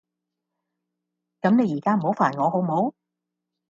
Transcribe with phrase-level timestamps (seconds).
[1.41, 2.91] 咁你依家唔好煩我好冇